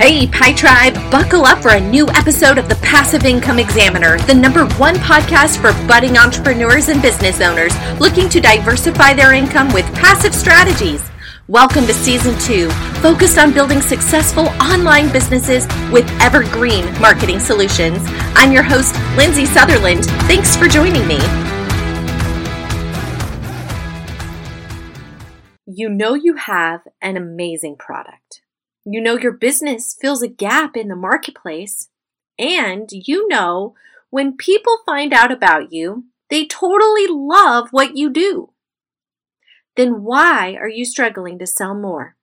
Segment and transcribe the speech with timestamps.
[0.00, 4.34] Hey, Pi Tribe, buckle up for a new episode of the Passive Income Examiner, the
[4.34, 9.84] number one podcast for budding entrepreneurs and business owners looking to diversify their income with
[9.94, 11.02] passive strategies.
[11.48, 12.70] Welcome to season two,
[13.02, 17.98] focused on building successful online businesses with evergreen marketing solutions.
[18.34, 20.06] I'm your host, Lindsay Sutherland.
[20.26, 21.18] Thanks for joining me.
[25.66, 28.40] You know you have an amazing product.
[28.84, 31.88] You know your business fills a gap in the marketplace.
[32.38, 33.74] And you know
[34.10, 38.52] when people find out about you, they totally love what you do.
[39.76, 42.16] Then why are you struggling to sell more?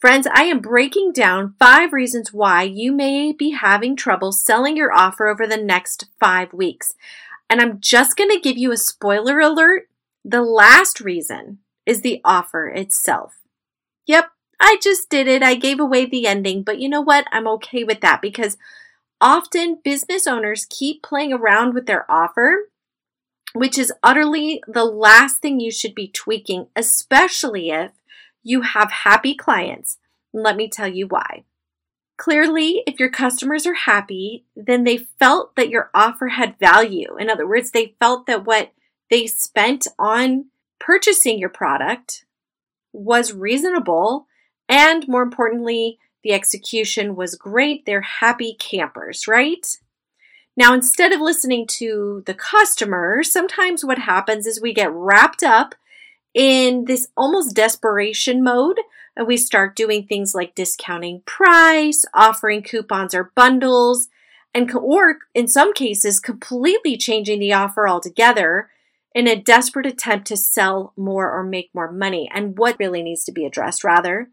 [0.00, 4.92] Friends, I am breaking down five reasons why you may be having trouble selling your
[4.92, 6.94] offer over the next five weeks.
[7.50, 9.88] And I'm just going to give you a spoiler alert.
[10.24, 13.38] The last reason is the offer itself.
[14.06, 15.42] Yep, I just did it.
[15.42, 17.26] I gave away the ending, but you know what?
[17.32, 18.56] I'm okay with that because
[19.20, 22.70] often business owners keep playing around with their offer,
[23.52, 27.92] which is utterly the last thing you should be tweaking, especially if
[28.42, 29.98] you have happy clients.
[30.32, 31.44] Let me tell you why.
[32.16, 37.16] Clearly, if your customers are happy, then they felt that your offer had value.
[37.16, 38.72] In other words, they felt that what
[39.08, 40.46] they spent on
[40.80, 42.24] purchasing your product
[42.92, 44.26] was reasonable
[44.68, 47.86] and more importantly, the execution was great.
[47.86, 49.66] They're happy campers, right?
[50.56, 55.76] Now, instead of listening to the customer, sometimes what happens is we get wrapped up
[56.34, 58.80] in this almost desperation mode
[59.16, 64.08] and we start doing things like discounting price, offering coupons or bundles,
[64.54, 68.68] and or in some cases completely changing the offer altogether
[69.14, 72.28] in a desperate attempt to sell more or make more money.
[72.32, 74.28] And what really needs to be addressed rather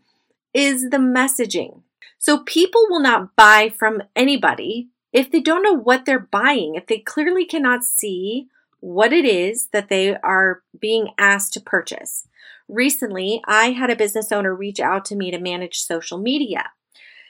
[0.55, 1.81] is the messaging.
[2.17, 6.87] So people will not buy from anybody if they don't know what they're buying, if
[6.87, 8.47] they clearly cannot see
[8.79, 12.27] what it is that they are being asked to purchase.
[12.67, 16.71] Recently, I had a business owner reach out to me to manage social media.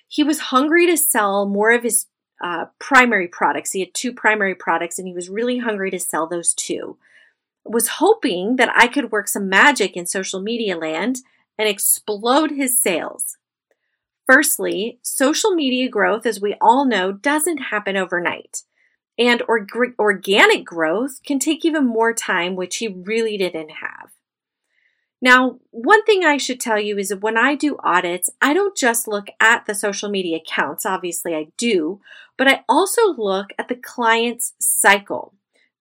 [0.08, 2.08] He was hungry to sell more of his
[2.44, 3.72] uh, primary products.
[3.72, 6.97] He had two primary products and he was really hungry to sell those two.
[7.64, 11.18] Was hoping that I could work some magic in social media land
[11.58, 13.38] and explode his sales.
[14.26, 18.64] Firstly, social media growth, as we all know, doesn't happen overnight.
[19.18, 24.12] And organic growth can take even more time, which he really didn't have.
[25.22, 28.76] Now, one thing I should tell you is that when I do audits, I don't
[28.76, 32.02] just look at the social media accounts, obviously I do,
[32.38, 35.34] but I also look at the client's cycle,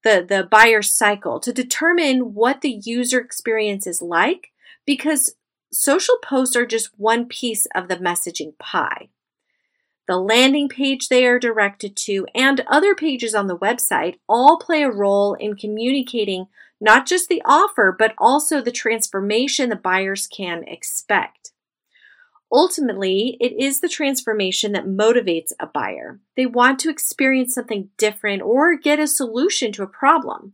[0.05, 4.53] the, the buyer cycle, to determine what the user experience is like
[4.87, 5.35] because
[5.75, 9.09] social posts are just one piece of the messaging pie.
[10.07, 14.83] The landing page they are directed to and other pages on the website all play
[14.83, 16.47] a role in communicating
[16.81, 21.53] not just the offer, but also the transformation the buyers can expect.
[22.53, 26.21] Ultimately, it is the transformation that motivates a buyer.
[26.37, 30.53] They want to experience something different or get a solution to a problem.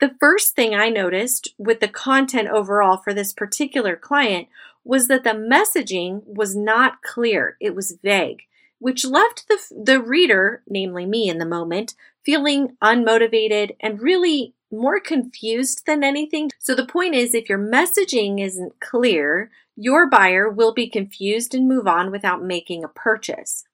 [0.00, 4.48] The first thing I noticed with the content overall for this particular client
[4.82, 7.56] was that the messaging was not clear.
[7.60, 8.42] It was vague,
[8.78, 11.94] which left the, the reader, namely me in the moment,
[12.24, 16.50] feeling unmotivated and really more confused than anything.
[16.58, 21.68] So the point is, if your messaging isn't clear, your buyer will be confused and
[21.68, 23.64] move on without making a purchase.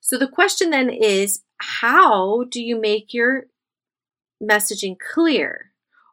[0.00, 3.46] So the question then is, how do you make your
[4.42, 5.72] messaging clear?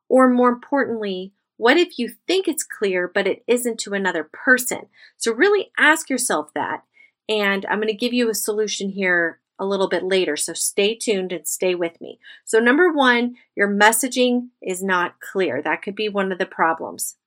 [0.09, 4.87] Or more importantly, what if you think it's clear, but it isn't to another person?
[5.17, 6.83] So really ask yourself that.
[7.29, 10.35] And I'm going to give you a solution here a little bit later.
[10.35, 12.19] So stay tuned and stay with me.
[12.45, 15.61] So, number one, your messaging is not clear.
[15.61, 17.17] That could be one of the problems.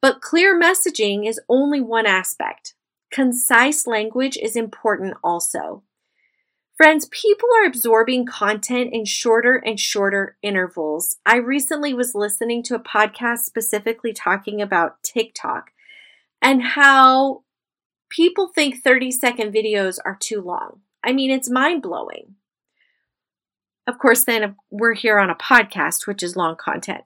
[0.00, 2.74] But clear messaging is only one aspect.
[3.10, 5.82] Concise language is important also.
[6.76, 11.16] Friends, people are absorbing content in shorter and shorter intervals.
[11.26, 15.70] I recently was listening to a podcast specifically talking about TikTok
[16.40, 17.42] and how
[18.08, 20.80] people think 30 second videos are too long.
[21.04, 22.36] I mean, it's mind blowing.
[23.86, 27.02] Of course, then we're here on a podcast, which is long content.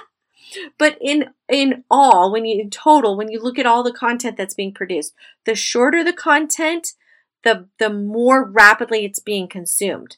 [0.78, 4.36] but in in all, when you in total, when you look at all the content
[4.36, 5.14] that's being produced,
[5.44, 6.92] the shorter the content,
[7.46, 10.16] the, the more rapidly it's being consumed.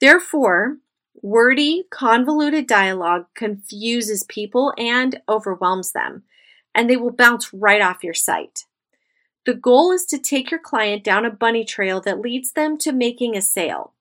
[0.00, 0.78] Therefore,
[1.22, 6.24] wordy, convoluted dialogue confuses people and overwhelms them,
[6.74, 8.64] and they will bounce right off your site.
[9.46, 12.90] The goal is to take your client down a bunny trail that leads them to
[12.90, 13.92] making a sale.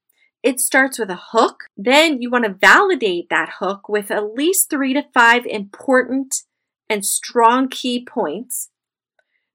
[0.41, 1.65] It starts with a hook.
[1.77, 6.41] Then you want to validate that hook with at least three to five important
[6.89, 8.69] and strong key points.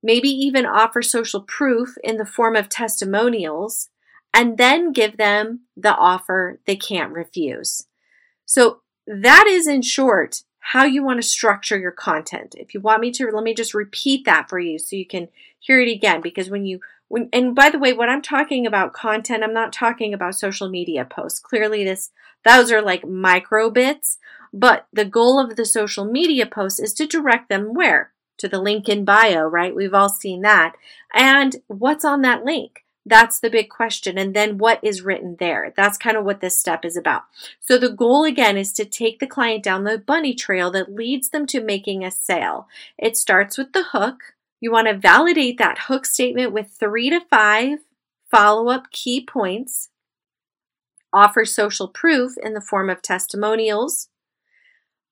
[0.03, 3.89] Maybe even offer social proof in the form of testimonials
[4.33, 7.87] and then give them the offer they can't refuse.
[8.45, 12.55] So that is in short how you want to structure your content.
[12.59, 15.29] If you want me to, let me just repeat that for you so you can
[15.59, 16.21] hear it again.
[16.21, 19.73] Because when you, when, and by the way, when I'm talking about content, I'm not
[19.73, 21.41] talking about social media posts.
[21.41, 22.11] Clearly, this,
[22.45, 24.19] those are like micro bits.
[24.53, 28.13] But the goal of the social media post is to direct them where?
[28.39, 29.75] To the link in bio, right?
[29.75, 30.75] We've all seen that.
[31.13, 32.85] And what's on that link?
[33.05, 34.19] That's the big question.
[34.19, 35.73] And then what is written there?
[35.77, 37.23] That's kind of what this step is about.
[37.61, 41.31] So the goal again is to take the client down the bunny trail that leads
[41.31, 42.69] them to making a sale.
[42.99, 44.35] It starts with the hook.
[44.61, 47.79] You want to validate that hook statement with three to five
[48.31, 49.89] follow up key points.
[51.13, 54.09] Offer social proof in the form of testimonials.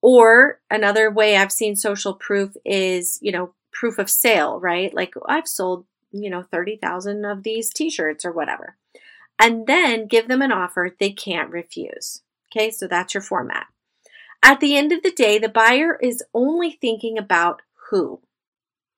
[0.02, 4.94] Or another way I've seen social proof is, you know, proof of sale, right?
[4.94, 5.86] Like oh, I've sold
[6.22, 8.76] you know, 30,000 of these t shirts or whatever.
[9.38, 12.22] And then give them an offer they can't refuse.
[12.50, 13.66] Okay, so that's your format.
[14.42, 18.20] At the end of the day, the buyer is only thinking about who?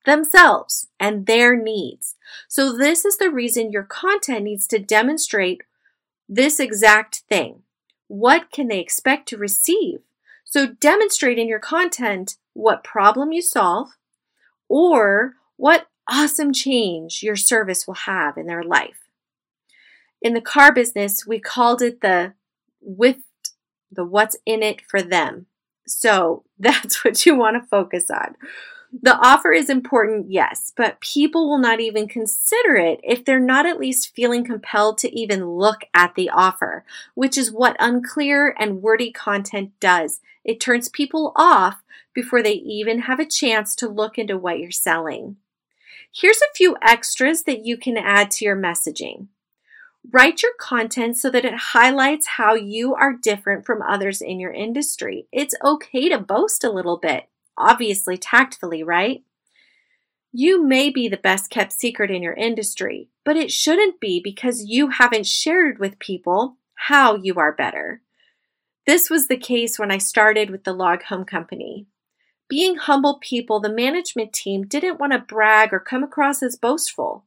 [0.05, 2.17] Themselves and their needs.
[2.47, 5.63] So, this is the reason your content needs to demonstrate
[6.29, 7.63] this exact thing.
[8.07, 10.01] What can they expect to receive?
[10.51, 13.91] So, demonstrate in your content what problem you solve
[14.69, 19.09] or what awesome change your service will have in their life.
[20.23, 22.33] In the car business, we called it the
[22.81, 23.19] with
[23.91, 25.47] the what's in it for them.
[25.87, 28.37] So that's what you want to focus on.
[29.03, 33.67] The offer is important, yes, but people will not even consider it if they're not
[33.67, 38.81] at least feeling compelled to even look at the offer, which is what unclear and
[38.81, 40.21] wordy content does.
[40.49, 41.83] It turns people off
[42.15, 45.37] before they even have a chance to look into what you're selling.
[46.11, 49.27] Here's a few extras that you can add to your messaging.
[50.11, 54.51] Write your content so that it highlights how you are different from others in your
[54.51, 55.27] industry.
[55.31, 57.29] It's okay to boast a little bit,
[57.59, 59.23] obviously, tactfully, right?
[60.33, 64.65] You may be the best kept secret in your industry, but it shouldn't be because
[64.65, 68.01] you haven't shared with people how you are better.
[68.89, 71.85] This was the case when I started with the Log Home Company.
[72.49, 77.27] Being humble people, the management team didn't want to brag or come across as boastful,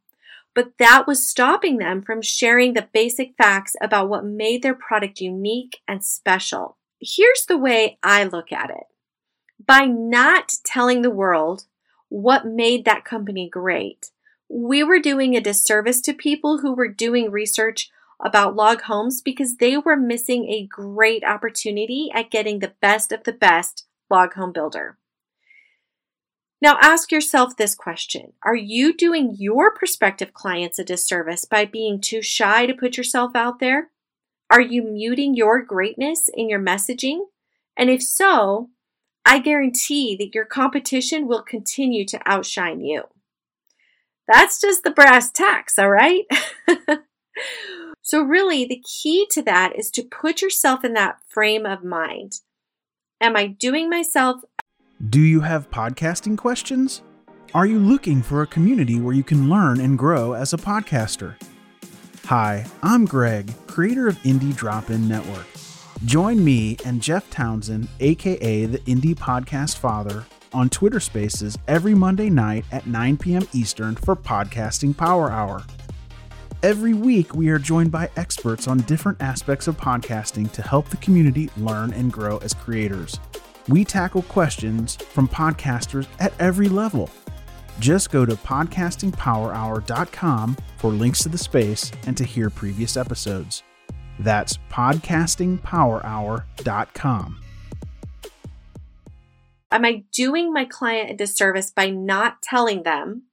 [0.56, 5.22] but that was stopping them from sharing the basic facts about what made their product
[5.22, 6.78] unique and special.
[7.00, 8.88] Here's the way I look at it
[9.64, 11.66] by not telling the world
[12.10, 14.10] what made that company great,
[14.50, 17.92] we were doing a disservice to people who were doing research
[18.24, 23.24] about log homes because they were missing a great opportunity at getting the best of
[23.24, 24.98] the best log home builder.
[26.62, 32.00] Now ask yourself this question Are you doing your prospective clients a disservice by being
[32.00, 33.90] too shy to put yourself out there?
[34.52, 37.22] Are you muting your greatness in your messaging?
[37.76, 38.70] And if so,
[39.26, 43.04] I guarantee that your competition will continue to outshine you.
[44.28, 46.26] That's just the brass tacks, all right?
[48.02, 52.42] so, really, the key to that is to put yourself in that frame of mind.
[53.20, 54.42] Am I doing myself
[55.10, 57.02] do you have podcasting questions?
[57.56, 61.42] Are you looking for a community where you can learn and grow as a podcaster?
[62.26, 65.48] Hi, I'm Greg, creator of Indie Drop In Network.
[66.06, 72.30] Join me and Jeff Townsend, aka the Indie Podcast Father, on Twitter Spaces every Monday
[72.30, 73.48] night at 9 p.m.
[73.54, 75.64] Eastern for Podcasting Power Hour.
[76.64, 80.98] Every week, we are joined by experts on different aspects of podcasting to help the
[80.98, 83.20] community learn and grow as creators.
[83.68, 87.10] We tackle questions from podcasters at every level.
[87.80, 93.64] Just go to podcastingpowerhour.com for links to the space and to hear previous episodes.
[94.20, 97.42] That's podcastingpowerhour.com.
[99.72, 103.24] Am I doing my client a disservice by not telling them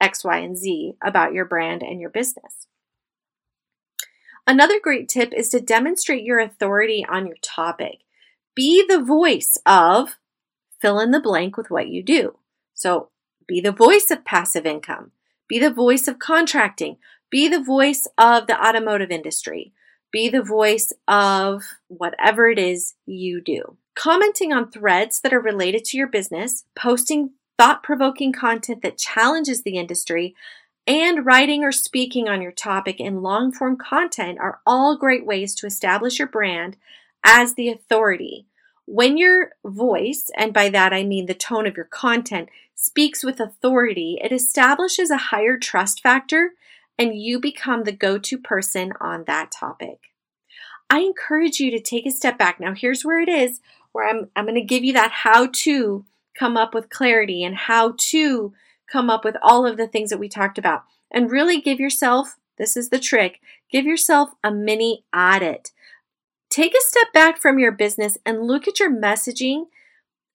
[0.00, 2.66] X, Y, and Z about your brand and your business?
[4.46, 8.00] Another great tip is to demonstrate your authority on your topic.
[8.54, 10.18] Be the voice of
[10.80, 12.36] fill in the blank with what you do.
[12.74, 13.08] So
[13.46, 15.12] be the voice of passive income,
[15.48, 16.98] be the voice of contracting,
[17.30, 19.72] be the voice of the automotive industry,
[20.12, 23.76] be the voice of whatever it is you do.
[23.94, 29.62] Commenting on threads that are related to your business, posting thought provoking content that challenges
[29.62, 30.34] the industry,
[30.86, 35.54] and writing or speaking on your topic in long form content are all great ways
[35.54, 36.76] to establish your brand
[37.24, 38.46] as the authority.
[38.86, 43.40] When your voice, and by that I mean the tone of your content, speaks with
[43.40, 46.52] authority, it establishes a higher trust factor
[46.98, 50.10] and you become the go to person on that topic.
[50.90, 52.60] I encourage you to take a step back.
[52.60, 53.60] Now, here's where it is
[53.92, 56.04] where I'm, I'm going to give you that how to
[56.38, 58.52] come up with clarity and how to
[58.90, 60.84] come up with all of the things that we talked about.
[61.10, 65.70] And really give yourself, this is the trick, give yourself a mini audit.
[66.50, 69.64] Take a step back from your business and look at your messaging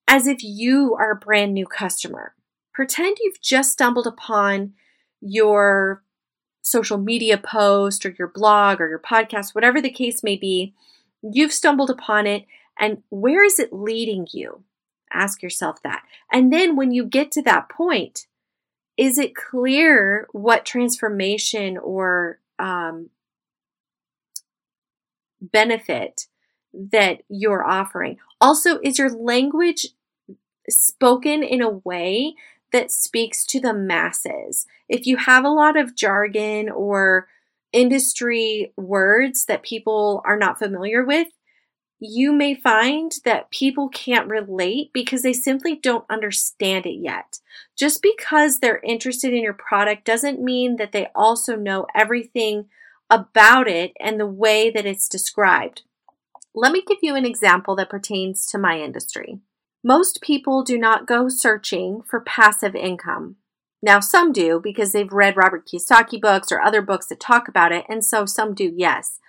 [0.07, 2.33] as if you are a brand new customer.
[2.73, 4.73] Pretend you've just stumbled upon
[5.21, 6.03] your
[6.61, 10.73] social media post or your blog or your podcast, whatever the case may be.
[11.21, 12.45] You've stumbled upon it,
[12.79, 14.63] and where is it leading you?
[15.11, 16.03] Ask yourself that.
[16.31, 18.27] And then when you get to that point,
[18.97, 23.09] is it clear what transformation or um,
[25.41, 26.27] benefit
[26.73, 28.17] that you're offering?
[28.41, 29.87] Also, is your language
[30.69, 32.35] spoken in a way
[32.71, 34.67] that speaks to the masses?
[34.87, 37.27] If you have a lot of jargon or
[37.71, 41.27] industry words that people are not familiar with,
[41.99, 47.39] you may find that people can't relate because they simply don't understand it yet.
[47.77, 52.65] Just because they're interested in your product doesn't mean that they also know everything
[53.09, 55.81] about it and the way that it's described.
[56.55, 59.39] Let me give you an example that pertains to my industry.
[59.83, 63.37] Most people do not go searching for passive income.
[63.81, 67.71] Now, some do because they've read Robert Kiyosaki books or other books that talk about
[67.71, 69.19] it, and so some do, yes.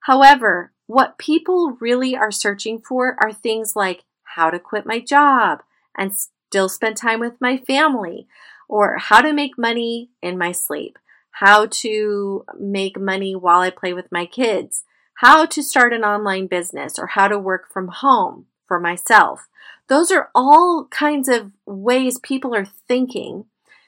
[0.00, 5.62] However, what people really are searching for are things like how to quit my job
[5.96, 8.26] and still spend time with my family,
[8.68, 10.98] or how to make money in my sleep,
[11.30, 14.84] how to make money while I play with my kids,
[15.14, 19.48] how to start an online business, or how to work from home for myself.
[19.88, 23.46] Those are all kinds of ways people are thinking.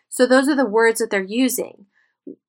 [0.09, 1.85] So, those are the words that they're using.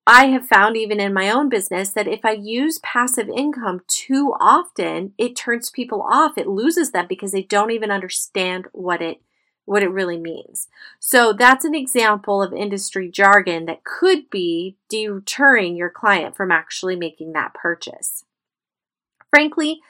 [0.06, 4.34] I have found even in my own business that if I use passive income too
[4.38, 6.38] often, it turns people off.
[6.38, 9.20] It loses them because they don't even understand what it
[9.64, 10.68] what it really means.
[11.00, 16.94] So that's an example of industry jargon that could be deterring your client from actually
[16.94, 18.24] making that purchase.
[19.28, 19.80] Frankly,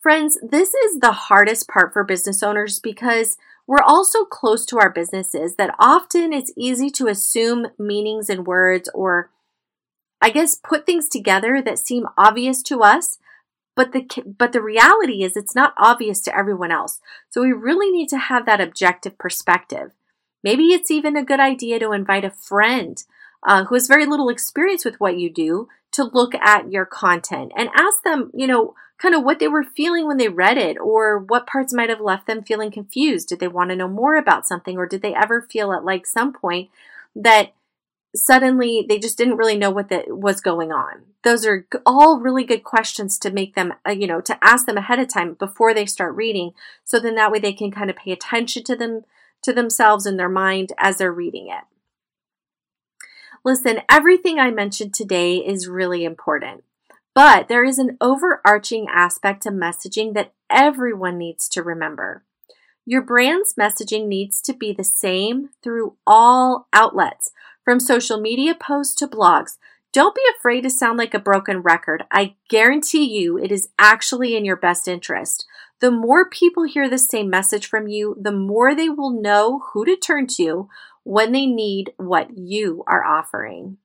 [0.00, 4.90] friends, this is the hardest part for business owners because we're also close to our
[4.90, 9.30] businesses that often it's easy to assume meanings in words or
[10.20, 13.18] I guess put things together that seem obvious to us,
[13.74, 14.06] but the
[14.38, 17.00] but the reality is it's not obvious to everyone else.
[17.30, 19.92] So we really need to have that objective perspective.
[20.42, 23.02] Maybe it's even a good idea to invite a friend
[23.46, 27.52] uh, who has very little experience with what you do to look at your content
[27.56, 30.78] and ask them, you know, kind of what they were feeling when they read it
[30.78, 33.28] or what parts might have left them feeling confused.
[33.28, 36.06] Did they want to know more about something or did they ever feel at like
[36.06, 36.70] some point
[37.14, 37.52] that
[38.16, 41.02] suddenly they just didn't really know what that was going on.
[41.22, 44.76] Those are all really good questions to make them uh, you know to ask them
[44.76, 46.52] ahead of time before they start reading
[46.84, 49.02] so then that way they can kind of pay attention to them
[49.42, 51.64] to themselves and their mind as they're reading it.
[53.44, 56.64] Listen everything i mentioned today is really important
[57.16, 62.22] but there is an overarching aspect to messaging that everyone needs to remember.
[62.84, 67.32] Your brand's messaging needs to be the same through all outlets
[67.66, 69.56] from social media posts to blogs.
[69.92, 72.04] Don't be afraid to sound like a broken record.
[72.12, 75.44] I guarantee you it is actually in your best interest.
[75.80, 79.84] The more people hear the same message from you, the more they will know who
[79.84, 80.68] to turn to
[81.02, 83.78] when they need what you are offering.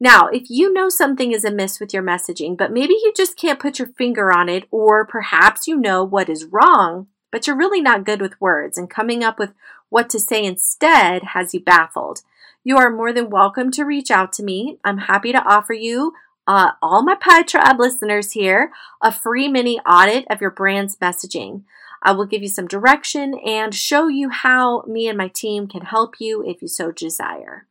[0.00, 3.60] Now, if you know something is amiss with your messaging, but maybe you just can't
[3.60, 7.82] put your finger on it, or perhaps you know what is wrong, but you're really
[7.82, 9.52] not good with words, and coming up with
[9.90, 12.22] what to say instead has you baffled.
[12.66, 14.78] You are more than welcome to reach out to me.
[14.82, 16.14] I'm happy to offer you,
[16.46, 21.64] uh, all my Pie Tribe listeners here, a free mini audit of your brand's messaging.
[22.02, 25.82] I will give you some direction and show you how me and my team can
[25.82, 27.66] help you if you so desire.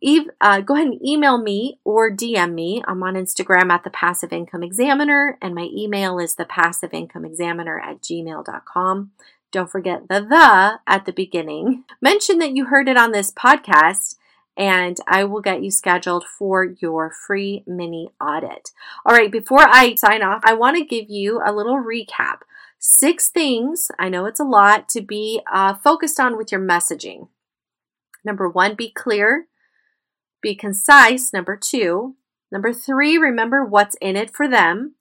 [0.00, 2.82] Eve, uh, go ahead and email me or DM me.
[2.88, 7.26] I'm on Instagram at the Passive Income Examiner, and my email is the Passive Income
[7.26, 9.10] Examiner at gmail.com.
[9.52, 11.84] Don't forget the the at the beginning.
[12.00, 14.16] Mention that you heard it on this podcast
[14.60, 18.68] and I will get you scheduled for your free mini audit.
[19.06, 22.40] All right, before I sign off, I want to give you a little recap.
[22.78, 27.28] Six things, I know it's a lot, to be uh, focused on with your messaging.
[28.22, 29.46] Number one, be clear,
[30.42, 31.32] be concise.
[31.32, 32.16] Number two,
[32.52, 34.94] number three, remember what's in it for them.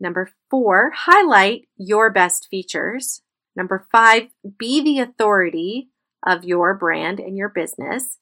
[0.00, 3.20] Number four, highlight your best features.
[3.54, 4.28] Number five,
[4.58, 5.90] be the authority
[6.26, 8.16] of your brand and your business.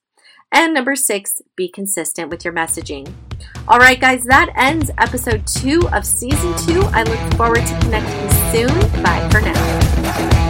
[0.51, 3.13] And number six, be consistent with your messaging.
[3.69, 6.83] All right, guys, that ends episode two of season two.
[6.93, 9.03] I look forward to connecting soon.
[9.03, 10.48] Bye for now.